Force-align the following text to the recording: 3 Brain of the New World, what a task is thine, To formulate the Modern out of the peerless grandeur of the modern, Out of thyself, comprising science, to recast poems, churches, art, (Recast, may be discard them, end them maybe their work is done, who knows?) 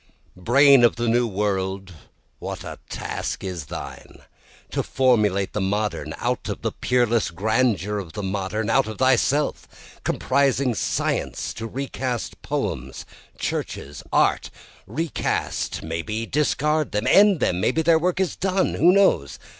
3 0.33 0.43
Brain 0.43 0.83
of 0.83 0.95
the 0.95 1.07
New 1.07 1.27
World, 1.27 1.93
what 2.39 2.63
a 2.63 2.79
task 2.89 3.43
is 3.43 3.65
thine, 3.65 4.23
To 4.71 4.81
formulate 4.81 5.53
the 5.53 5.61
Modern 5.61 6.15
out 6.17 6.49
of 6.49 6.63
the 6.63 6.71
peerless 6.71 7.29
grandeur 7.29 7.99
of 7.99 8.13
the 8.13 8.23
modern, 8.23 8.67
Out 8.67 8.87
of 8.87 8.97
thyself, 8.97 9.99
comprising 10.03 10.73
science, 10.73 11.53
to 11.53 11.67
recast 11.67 12.41
poems, 12.41 13.05
churches, 13.37 14.01
art, 14.11 14.49
(Recast, 14.87 15.83
may 15.83 16.01
be 16.01 16.25
discard 16.25 16.93
them, 16.93 17.05
end 17.05 17.39
them 17.39 17.59
maybe 17.59 17.83
their 17.83 17.99
work 17.99 18.19
is 18.19 18.35
done, 18.35 18.73
who 18.73 18.91
knows?) 18.91 19.37